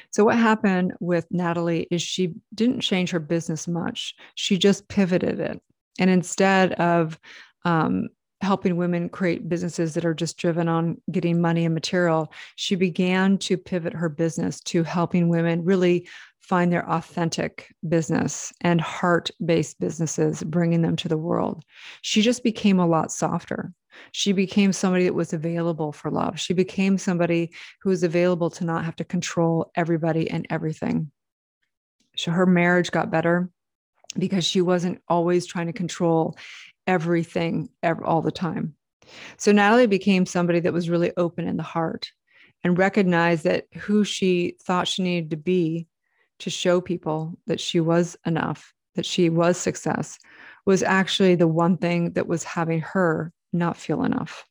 So 0.09 0.23
what 0.23 0.37
happened 0.37 0.93
with 1.01 1.27
Natalie 1.29 1.85
is 1.91 2.01
she 2.01 2.35
didn't 2.55 2.79
change 2.79 3.11
her 3.11 3.19
business 3.19 3.67
much. 3.67 4.15
She 4.35 4.57
just 4.57 4.87
pivoted 4.87 5.41
it, 5.41 5.61
and 5.99 6.09
instead 6.09 6.71
of 6.75 7.19
um, 7.65 8.07
helping 8.41 8.75
women 8.75 9.09
create 9.09 9.47
businesses 9.47 9.93
that 9.93 10.05
are 10.05 10.13
just 10.13 10.37
driven 10.37 10.67
on 10.67 10.99
getting 11.11 11.39
money 11.39 11.65
and 11.65 11.73
material, 11.73 12.31
she 12.55 12.75
began 12.75 13.37
to 13.39 13.57
pivot 13.57 13.93
her 13.93 14.09
business 14.09 14.59
to 14.61 14.83
helping 14.83 15.29
women 15.29 15.63
really 15.63 16.07
find 16.39 16.71
their 16.71 16.89
authentic 16.89 17.73
business 17.87 18.51
and 18.61 18.81
heart 18.81 19.29
based 19.45 19.79
businesses, 19.79 20.43
bringing 20.43 20.81
them 20.81 20.95
to 20.95 21.07
the 21.07 21.17
world. 21.17 21.63
She 22.01 22.21
just 22.21 22.43
became 22.43 22.79
a 22.79 22.87
lot 22.87 23.11
softer. 23.11 23.73
She 24.11 24.31
became 24.31 24.73
somebody 24.73 25.05
that 25.05 25.13
was 25.13 25.33
available 25.33 25.91
for 25.91 26.09
love. 26.09 26.39
She 26.39 26.53
became 26.53 26.97
somebody 26.97 27.51
who 27.81 27.89
was 27.89 28.03
available 28.03 28.49
to 28.51 28.65
not 28.65 28.85
have 28.85 28.95
to 28.97 29.03
control 29.03 29.71
everybody 29.75 30.29
and 30.29 30.47
everything. 30.49 31.11
So 32.17 32.31
her 32.31 32.45
marriage 32.45 32.91
got 32.91 33.11
better 33.11 33.49
because 34.17 34.43
she 34.43 34.61
wasn't 34.61 35.01
always 35.07 35.45
trying 35.45 35.67
to 35.67 35.73
control 35.73 36.35
everything 36.91 37.69
ever, 37.81 38.03
all 38.03 38.21
the 38.21 38.31
time. 38.31 38.75
So 39.37 39.53
Natalie 39.53 39.87
became 39.87 40.25
somebody 40.25 40.59
that 40.59 40.73
was 40.73 40.89
really 40.89 41.13
open 41.15 41.47
in 41.47 41.55
the 41.55 41.63
heart 41.63 42.11
and 42.65 42.77
recognized 42.77 43.45
that 43.45 43.65
who 43.73 44.03
she 44.03 44.57
thought 44.61 44.89
she 44.89 45.01
needed 45.01 45.29
to 45.29 45.37
be 45.37 45.87
to 46.39 46.49
show 46.49 46.81
people 46.81 47.37
that 47.47 47.61
she 47.61 47.79
was 47.79 48.17
enough, 48.25 48.73
that 48.95 49.05
she 49.05 49.29
was 49.29 49.55
success, 49.55 50.19
was 50.65 50.83
actually 50.83 51.35
the 51.35 51.47
one 51.47 51.77
thing 51.77 52.11
that 52.11 52.27
was 52.27 52.43
having 52.43 52.81
her 52.81 53.31
not 53.53 53.77
feel 53.77 54.03
enough. 54.03 54.43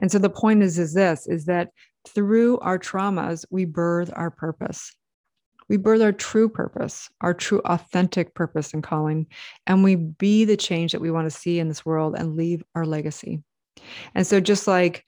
And 0.00 0.10
so 0.10 0.18
the 0.18 0.30
point 0.30 0.64
is 0.64 0.80
is 0.80 0.94
this 0.94 1.28
is 1.28 1.44
that 1.44 1.68
through 2.08 2.58
our 2.58 2.78
traumas 2.78 3.44
we 3.50 3.64
birth 3.66 4.10
our 4.14 4.32
purpose 4.32 4.92
we 5.72 5.78
birth 5.78 6.02
our 6.02 6.12
true 6.12 6.50
purpose, 6.50 7.08
our 7.22 7.32
true 7.32 7.62
authentic 7.64 8.34
purpose 8.34 8.74
and 8.74 8.82
calling, 8.82 9.26
and 9.66 9.82
we 9.82 9.94
be 9.94 10.44
the 10.44 10.54
change 10.54 10.92
that 10.92 11.00
we 11.00 11.10
want 11.10 11.24
to 11.24 11.30
see 11.30 11.58
in 11.58 11.68
this 11.68 11.86
world 11.86 12.14
and 12.14 12.36
leave 12.36 12.62
our 12.74 12.84
legacy. 12.84 13.42
And 14.14 14.26
so, 14.26 14.38
just 14.38 14.66
like 14.66 15.06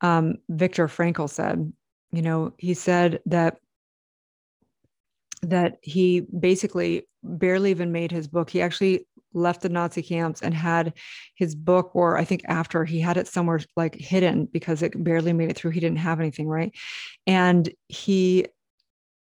um, 0.00 0.36
Viktor 0.48 0.88
Frankl 0.88 1.28
said, 1.28 1.70
you 2.12 2.22
know, 2.22 2.54
he 2.56 2.72
said 2.72 3.20
that 3.26 3.58
that 5.42 5.76
he 5.82 6.20
basically 6.20 7.06
barely 7.22 7.70
even 7.70 7.92
made 7.92 8.10
his 8.10 8.26
book. 8.26 8.48
He 8.48 8.62
actually 8.62 9.06
left 9.34 9.60
the 9.60 9.68
Nazi 9.68 10.00
camps 10.00 10.40
and 10.40 10.54
had 10.54 10.94
his 11.34 11.54
book, 11.54 11.90
or 11.92 12.16
I 12.16 12.24
think 12.24 12.40
after 12.48 12.86
he 12.86 13.00
had 13.00 13.18
it 13.18 13.28
somewhere 13.28 13.60
like 13.76 13.94
hidden 13.96 14.46
because 14.46 14.80
it 14.80 15.04
barely 15.04 15.34
made 15.34 15.50
it 15.50 15.58
through. 15.58 15.72
He 15.72 15.80
didn't 15.80 15.98
have 15.98 16.20
anything, 16.20 16.48
right? 16.48 16.72
And 17.26 17.70
he 17.88 18.46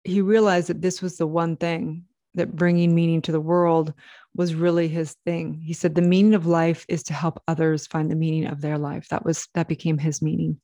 he 0.05 0.21
realized 0.21 0.69
that 0.69 0.83
this 0.83 1.03
was 1.03 1.17
the 1.17 1.27
one 1.27 1.57
thing 1.57 2.05
that 2.35 2.57
bringing 2.57 2.95
meaning 2.95 3.23
to 3.23 3.33
the 3.33 3.41
world 3.41 3.95
was 4.35 4.55
really 4.55 4.89
his 4.89 5.17
thing. 5.25 5.55
He 5.55 5.73
said 5.73 5.95
the 5.95 6.03
meaning 6.03 6.35
of 6.35 6.47
life 6.47 6.85
is 6.89 7.03
to 7.05 7.13
help 7.15 7.41
others 7.47 7.87
find 7.87 8.11
the 8.11 8.17
meaning 8.17 8.47
of 8.47 8.61
their 8.61 8.79
life. 8.79 9.09
That 9.09 9.25
was 9.25 9.49
that 9.55 9.69
became 9.69 9.99
his 9.99 10.21
meaning 10.21 10.61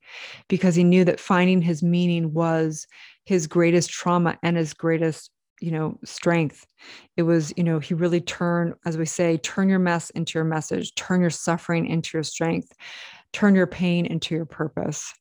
because 0.49 0.75
he 0.75 0.85
knew 0.85 1.05
that 1.05 1.21
finding 1.21 1.63
his 1.63 1.83
meaning 1.83 2.33
was 2.33 2.87
his 3.25 3.47
greatest 3.47 3.91
trauma 3.91 4.39
and 4.43 4.57
his 4.57 4.75
greatest 4.75 5.31
you 5.61 5.71
know 5.71 5.99
strength 6.05 6.67
it 7.19 7.23
was 7.23 7.53
you 7.55 7.63
know 7.63 7.79
he 7.79 7.93
really 7.93 8.23
turned 8.23 8.73
as 8.87 8.97
we 8.97 9.05
say 9.05 9.37
turn 9.37 9.69
your 9.69 9.79
mess 9.79 10.09
into 10.11 10.39
your 10.39 10.45
message 10.45 10.95
turn 10.95 11.21
your 11.21 11.29
suffering 11.29 11.87
into 11.87 12.17
your 12.17 12.23
strength 12.23 12.73
turn 13.35 13.55
your 13.55 13.67
pain 13.67 14.07
into 14.07 14.35
your 14.35 14.47
purpose 14.47 15.13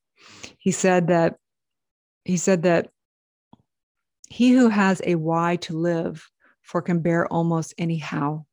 he 0.57 0.71
said 0.71 1.07
that 1.07 1.35
he 2.23 2.38
said 2.38 2.63
that 2.63 2.89
he 4.29 4.51
who 4.51 4.69
has 4.69 5.01
a 5.05 5.15
why 5.15 5.57
to 5.57 5.77
live 5.77 6.29
for 6.62 6.81
can 6.81 7.00
bear 7.00 7.27
almost 7.27 7.74
any 7.77 7.98
how. 7.98 8.45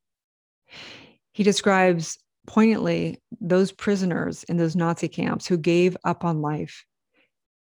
He 1.33 1.43
describes 1.43 2.19
poignantly 2.47 3.21
those 3.41 3.73
prisoners 3.73 4.45
in 4.45 4.57
those 4.57 4.77
Nazi 4.77 5.09
camps 5.09 5.47
who 5.47 5.59
gave 5.59 5.97
up 6.05 6.25
on 6.25 6.41
life. 6.41 6.85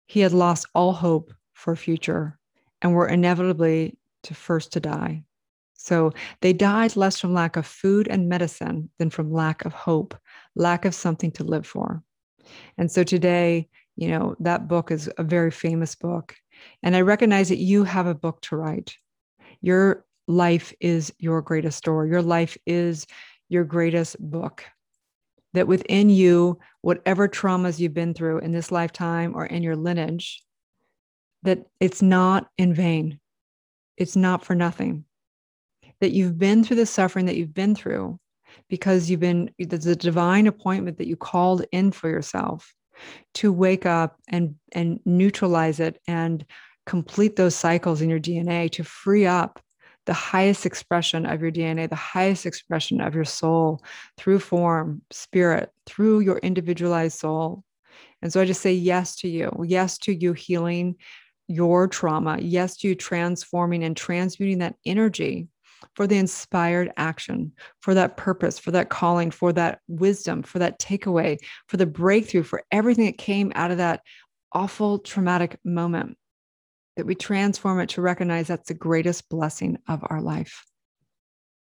He 0.07 0.19
had 0.19 0.33
lost 0.33 0.67
all 0.75 0.91
hope 0.93 1.33
for 1.53 1.73
a 1.73 1.77
future 1.77 2.37
and 2.81 2.93
were 2.93 3.07
inevitably 3.07 3.97
to 4.23 4.33
first 4.33 4.73
to 4.73 4.79
die. 4.79 5.23
So 5.75 6.11
they 6.41 6.53
died 6.53 6.95
less 6.95 7.19
from 7.19 7.33
lack 7.33 7.55
of 7.55 7.65
food 7.65 8.07
and 8.07 8.29
medicine 8.29 8.89
than 8.99 9.09
from 9.09 9.31
lack 9.31 9.65
of 9.65 9.73
hope, 9.73 10.15
lack 10.55 10.85
of 10.85 10.95
something 10.95 11.31
to 11.33 11.43
live 11.43 11.67
for. 11.67 12.03
And 12.77 12.91
so 12.91 13.03
today, 13.03 13.69
you 13.95 14.09
know, 14.09 14.35
that 14.39 14.67
book 14.67 14.91
is 14.91 15.09
a 15.17 15.23
very 15.23 15.51
famous 15.51 15.95
book. 15.95 16.35
And 16.81 16.95
I 16.95 17.01
recognize 17.01 17.49
that 17.49 17.57
you 17.57 17.83
have 17.83 18.07
a 18.07 18.15
book 18.15 18.41
to 18.41 18.55
write. 18.55 18.95
Your 19.61 20.05
life 20.27 20.73
is 20.79 21.13
your 21.19 21.41
greatest 21.41 21.77
story. 21.77 22.09
Your 22.09 22.21
life 22.21 22.57
is 22.65 23.07
your 23.49 23.63
greatest 23.63 24.17
book. 24.19 24.63
That 25.53 25.67
within 25.67 26.09
you, 26.09 26.59
whatever 26.81 27.27
traumas 27.27 27.79
you've 27.79 27.93
been 27.93 28.13
through 28.13 28.39
in 28.39 28.51
this 28.51 28.71
lifetime 28.71 29.35
or 29.35 29.45
in 29.45 29.61
your 29.61 29.75
lineage, 29.75 30.41
that 31.43 31.65
it's 31.79 32.01
not 32.01 32.47
in 32.57 32.73
vain. 32.73 33.19
It's 33.97 34.15
not 34.15 34.43
for 34.43 34.55
nothing. 34.55 35.05
That 36.01 36.11
you've 36.11 36.37
been 36.37 36.63
through 36.63 36.77
the 36.77 36.85
suffering 36.85 37.27
that 37.27 37.35
you've 37.35 37.53
been 37.53 37.75
through 37.75 38.19
because 38.69 39.09
you've 39.09 39.19
been, 39.19 39.51
there's 39.59 39.85
a 39.85 39.95
divine 39.95 40.47
appointment 40.47 40.97
that 40.97 41.07
you 41.07 41.15
called 41.15 41.65
in 41.71 41.91
for 41.91 42.09
yourself 42.09 42.73
to 43.35 43.51
wake 43.51 43.85
up 43.85 44.17
and 44.27 44.55
and 44.71 44.99
neutralize 45.05 45.79
it 45.79 45.99
and 46.07 46.45
complete 46.85 47.35
those 47.35 47.55
cycles 47.55 48.01
in 48.01 48.09
your 48.09 48.19
DNA 48.19 48.69
to 48.71 48.83
free 48.83 49.25
up 49.25 49.61
the 50.05 50.13
highest 50.13 50.65
expression 50.65 51.25
of 51.25 51.41
your 51.41 51.51
DNA, 51.51 51.89
the 51.89 51.95
highest 51.95 52.45
expression 52.45 52.99
of 52.99 53.15
your 53.15 53.23
soul 53.23 53.81
through 54.17 54.39
form, 54.39 55.01
spirit, 55.11 55.71
through 55.85 56.19
your 56.19 56.37
individualized 56.39 57.19
soul. 57.19 57.63
And 58.21 58.31
so 58.31 58.41
I 58.41 58.45
just 58.45 58.61
say 58.61 58.73
yes 58.73 59.15
to 59.17 59.29
you. 59.29 59.51
Yes 59.65 59.97
to 59.99 60.13
you 60.13 60.33
healing 60.33 60.95
your 61.47 61.87
trauma. 61.87 62.37
Yes 62.39 62.77
to 62.77 62.89
you 62.89 62.95
transforming 62.95 63.83
and 63.83 63.95
transmuting 63.95 64.59
that 64.59 64.75
energy 64.85 65.47
for 65.95 66.07
the 66.07 66.17
inspired 66.17 66.91
action, 66.97 67.51
for 67.81 67.93
that 67.93 68.17
purpose, 68.17 68.59
for 68.59 68.71
that 68.71 68.89
calling, 68.89 69.31
for 69.31 69.53
that 69.53 69.79
wisdom, 69.87 70.43
for 70.43 70.59
that 70.59 70.79
takeaway, 70.79 71.37
for 71.67 71.77
the 71.77 71.85
breakthrough, 71.85 72.43
for 72.43 72.63
everything 72.71 73.05
that 73.05 73.17
came 73.17 73.51
out 73.55 73.71
of 73.71 73.77
that 73.77 74.01
awful 74.51 74.99
traumatic 74.99 75.57
moment, 75.63 76.17
that 76.95 77.05
we 77.05 77.15
transform 77.15 77.79
it 77.79 77.89
to 77.89 78.01
recognize 78.01 78.47
that's 78.47 78.67
the 78.67 78.73
greatest 78.73 79.29
blessing 79.29 79.77
of 79.87 80.03
our 80.09 80.21
life. 80.21 80.65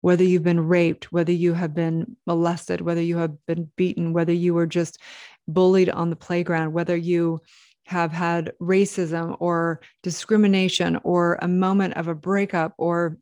Whether 0.02 0.24
you've 0.24 0.42
been 0.42 0.68
raped, 0.68 1.12
whether 1.12 1.32
you 1.32 1.54
have 1.54 1.74
been 1.74 2.16
molested, 2.26 2.80
whether 2.80 3.00
you 3.00 3.18
have 3.18 3.34
been 3.46 3.70
beaten, 3.76 4.12
whether 4.12 4.32
you 4.32 4.52
were 4.52 4.66
just 4.66 4.98
bullied 5.46 5.88
on 5.88 6.10
the 6.10 6.16
playground, 6.16 6.72
whether 6.72 6.96
you 6.96 7.40
have 7.86 8.12
had 8.12 8.52
racism 8.60 9.36
or 9.40 9.80
discrimination 10.02 10.98
or 11.02 11.38
a 11.42 11.48
moment 11.48 11.94
of 11.94 12.08
a 12.08 12.14
breakup 12.14 12.74
or 12.78 13.16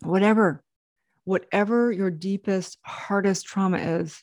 whatever, 0.00 0.62
whatever 1.24 1.90
your 1.92 2.10
deepest, 2.10 2.78
hardest 2.82 3.46
trauma 3.46 3.78
is, 3.78 4.22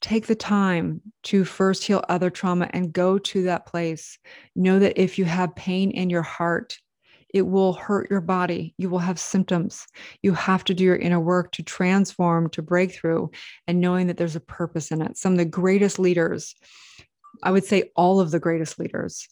take 0.00 0.26
the 0.26 0.34
time 0.34 1.00
to 1.22 1.44
first 1.44 1.84
heal 1.84 2.02
other 2.08 2.30
trauma 2.30 2.68
and 2.72 2.92
go 2.92 3.18
to 3.18 3.42
that 3.42 3.66
place. 3.66 4.18
Know 4.56 4.78
that 4.78 5.00
if 5.00 5.18
you 5.18 5.24
have 5.26 5.54
pain 5.54 5.90
in 5.90 6.10
your 6.10 6.22
heart, 6.22 6.78
it 7.32 7.42
will 7.42 7.74
hurt 7.74 8.10
your 8.10 8.20
body. 8.20 8.74
You 8.76 8.90
will 8.90 8.98
have 8.98 9.18
symptoms. 9.18 9.86
You 10.22 10.32
have 10.34 10.64
to 10.64 10.74
do 10.74 10.84
your 10.84 10.96
inner 10.96 11.20
work 11.20 11.52
to 11.52 11.62
transform, 11.62 12.50
to 12.50 12.62
break 12.62 12.92
through, 12.92 13.30
and 13.66 13.80
knowing 13.80 14.08
that 14.08 14.16
there's 14.16 14.36
a 14.36 14.40
purpose 14.40 14.90
in 14.90 15.00
it. 15.00 15.16
Some 15.16 15.32
of 15.32 15.38
the 15.38 15.44
greatest 15.44 15.98
leaders, 15.98 16.54
I 17.42 17.52
would 17.52 17.64
say 17.64 17.90
all 17.94 18.20
of 18.20 18.30
the 18.30 18.40
greatest 18.40 18.78
leaders, 18.78 19.28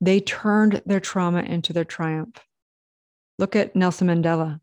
they 0.00 0.20
turned 0.20 0.80
their 0.86 1.00
trauma 1.00 1.42
into 1.42 1.72
their 1.72 1.84
triumph. 1.84 2.38
Look 3.38 3.56
at 3.56 3.76
Nelson 3.76 4.08
Mandela. 4.08 4.60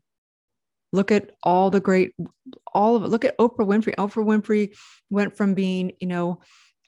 Look 0.92 1.10
at 1.10 1.32
all 1.42 1.70
the 1.70 1.80
great, 1.80 2.12
all 2.74 2.96
of 2.96 3.04
it. 3.04 3.08
Look 3.08 3.24
at 3.24 3.38
Oprah 3.38 3.66
Winfrey. 3.66 3.94
Oprah 3.96 4.24
Winfrey 4.24 4.76
went 5.10 5.36
from 5.36 5.54
being, 5.54 5.92
you 6.00 6.06
know, 6.06 6.40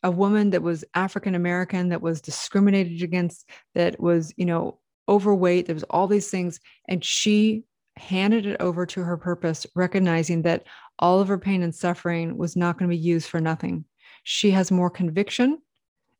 a 0.03 0.11
woman 0.11 0.51
that 0.51 0.63
was 0.63 0.85
African 0.95 1.35
American, 1.35 1.89
that 1.89 2.03
was 2.03 2.21
discriminated 2.21 3.03
against, 3.03 3.49
that 3.75 3.99
was, 3.99 4.33
you 4.37 4.45
know, 4.45 4.79
overweight. 5.09 5.67
There 5.67 5.75
was 5.75 5.85
all 5.85 6.07
these 6.07 6.31
things. 6.31 6.61
And 6.89 7.03
she 7.03 7.65
handed 7.97 8.45
it 8.45 8.61
over 8.61 8.85
to 8.85 9.03
her 9.03 9.17
purpose, 9.17 9.67
recognizing 9.75 10.43
that 10.43 10.65
all 10.99 11.21
of 11.21 11.29
her 11.29 11.39
pain 11.39 11.63
and 11.63 11.75
suffering 11.75 12.37
was 12.37 12.57
not 12.57 12.79
going 12.79 12.91
to 12.91 12.97
be 12.97 13.01
used 13.01 13.29
for 13.29 13.41
nothing. 13.41 13.85
She 14.25 14.51
has 14.51 14.71
more 14.71 14.91
conviction 14.91 15.59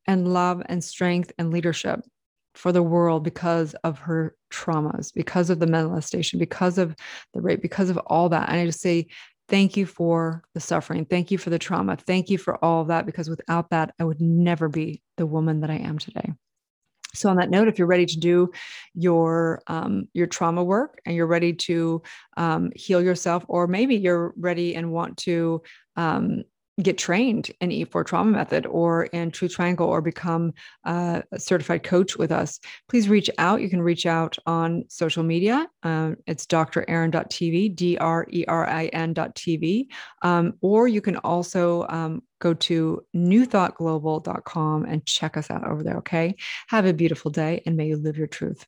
and 0.07 0.33
love 0.33 0.63
and 0.67 0.83
strength 0.83 1.33
and 1.39 1.51
leadership 1.51 2.01
for 2.55 2.73
the 2.73 2.83
world 2.83 3.25
because 3.25 3.75
of 3.85 3.99
her 3.99 4.35
traumas, 4.51 5.13
because 5.13 5.51
of 5.51 5.59
the 5.59 5.67
molestation, 5.67 6.39
because 6.39 6.79
of 6.79 6.95
the 7.33 7.41
rape, 7.41 7.61
because 7.61 7.91
of 7.91 7.99
all 8.07 8.29
that. 8.29 8.49
And 8.49 8.61
I 8.61 8.67
just 8.67 8.81
say, 8.81 9.09
thank 9.49 9.77
you 9.77 9.87
for 9.87 10.43
the 10.55 10.61
suffering. 10.61 11.05
Thank 11.05 11.31
you 11.31 11.39
for 11.39 11.51
the 11.51 11.59
trauma. 11.59 11.97
Thank 11.97 12.31
you 12.31 12.39
for 12.39 12.65
all 12.65 12.83
of 12.83 12.89
that, 12.89 13.07
because 13.07 13.29
without 13.29 13.71
that, 13.71 13.95
I 13.99 14.05
would 14.05 14.21
never 14.21 14.69
be 14.69 15.03
the 15.17 15.27
woman 15.27 15.61
that 15.61 15.71
I 15.71 15.77
am 15.77 15.99
today. 15.99 16.33
So 17.13 17.29
on 17.29 17.37
that 17.37 17.51
note, 17.51 17.69
if 17.69 17.79
you're 17.79 17.87
ready 17.87 18.07
to 18.07 18.19
do 18.19 18.51
your 18.95 19.63
um, 19.69 20.09
your 20.15 20.27
trauma 20.27 20.65
work 20.65 20.99
and 21.07 21.15
you're 21.15 21.29
ready 21.29 21.53
to 21.53 22.03
um, 22.37 22.73
heal 22.75 23.01
yourself, 23.01 23.45
or 23.49 23.67
maybe 23.69 23.95
you're 23.95 24.35
ready 24.37 24.75
and 24.75 24.91
want 24.91 25.17
to 25.19 25.63
um, 25.97 26.43
get 26.83 26.99
trained 26.99 27.51
in 27.61 27.71
E4 27.71 28.05
trauma 28.05 28.31
method 28.31 28.67
or 28.67 29.05
in 29.07 29.31
True 29.31 29.49
Triangle 29.49 29.87
or 29.89 30.01
become 30.01 30.53
a 30.85 31.23
certified 31.37 31.83
coach 31.83 32.17
with 32.17 32.33
us, 32.33 32.59
please 32.89 33.09
reach 33.09 33.31
out. 33.39 33.61
You 33.61 33.69
can 33.69 33.83
reach 33.83 34.07
out 34.07 34.37
on 34.47 34.85
social 34.89 35.23
media. 35.23 35.67
Um, 35.83 36.17
it's 36.27 36.47
drerin.tv, 36.47 37.77
D 37.77 37.97
R 37.99 38.27
E 38.31 38.45
R 38.49 38.69
I 38.69 38.87
N.tv. 38.87 39.87
Um, 40.23 40.55
or 40.61 40.89
you 40.89 41.01
can 41.01 41.17
also 41.19 41.87
um, 41.89 42.23
go 42.41 42.55
to 42.55 43.05
newthoughtglobal.com 43.15 44.85
and 44.85 45.07
check 45.07 45.37
us 45.37 45.51
out 45.51 45.67
over 45.67 45.83
there. 45.83 45.99
Okay. 45.99 46.35
Have 46.69 46.87
a 46.87 46.93
beautiful 46.93 47.31
day 47.31 47.63
and 47.67 47.77
may 47.77 47.87
you 47.89 47.97
live 47.97 48.17
your 48.17 48.27
truth. 48.27 48.67